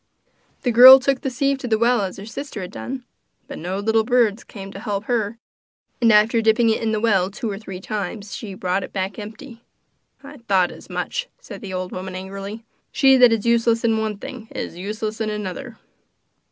The 0.63 0.71
girl 0.71 0.97
took 0.99 1.21
the 1.21 1.29
sieve 1.29 1.51
and 1.51 1.59
carried 1.59 1.59
it 1.59 1.59
to 1.61 1.67
the 1.67 1.77
well 1.77 2.01
as 2.01 2.17
her 2.17 2.25
sister 2.25 2.61
had 2.61 2.71
done; 2.71 3.05
but 3.47 3.59
no 3.59 3.77
little 3.77 4.03
birds 4.03 4.43
came 4.43 4.71
to 4.71 4.79
help 4.79 5.03
her, 5.03 5.37
and 6.01 6.11
after 6.11 6.41
dipping 6.41 6.69
it 6.69 6.81
in 6.81 6.91
the 6.91 6.99
well 6.99 7.29
two 7.29 7.51
or 7.51 7.59
three 7.59 7.79
times 7.79 8.35
she 8.35 8.55
brought 8.55 8.83
it 8.83 8.93
back 8.93 9.19
empty. 9.19 9.61
'I 10.23 10.37
thought 10.47 10.71
as 10.71 10.89
much,' 10.89 11.29
said 11.39 11.61
the 11.61 11.73
old 11.75 11.91
woman 11.91 12.15
angrily; 12.15 12.65
'she 12.91 13.15
that 13.17 13.31
is 13.31 13.45
useless 13.45 13.83
in 13.83 13.99
one 13.99 14.17
thing 14.17 14.47
is 14.49 14.75
useless 14.75 15.21
in 15.21 15.29
another. 15.29 15.77